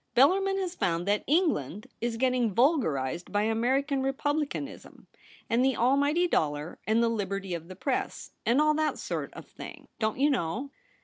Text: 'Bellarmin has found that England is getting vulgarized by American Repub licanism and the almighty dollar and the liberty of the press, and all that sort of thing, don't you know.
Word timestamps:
'Bellarmin 0.17 0.57
has 0.59 0.73
found 0.73 1.05
that 1.07 1.23
England 1.27 1.85
is 2.01 2.17
getting 2.17 2.55
vulgarized 2.55 3.31
by 3.31 3.43
American 3.43 4.01
Repub 4.01 4.37
licanism 4.37 5.05
and 5.47 5.63
the 5.63 5.77
almighty 5.77 6.27
dollar 6.27 6.79
and 6.87 7.03
the 7.03 7.07
liberty 7.07 7.53
of 7.53 7.67
the 7.67 7.75
press, 7.75 8.31
and 8.43 8.59
all 8.59 8.73
that 8.73 8.97
sort 8.97 9.31
of 9.35 9.45
thing, 9.45 9.87
don't 9.99 10.17
you 10.17 10.31
know. 10.31 10.71